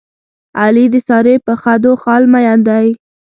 علي 0.61 0.85
د 0.93 0.95
سارې 1.07 1.35
په 1.45 1.53
خدو 1.61 1.91
خال 2.01 2.23
مین 2.33 2.59
دی. 2.67 2.87